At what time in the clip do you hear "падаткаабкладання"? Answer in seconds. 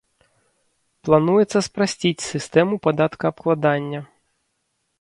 2.87-3.99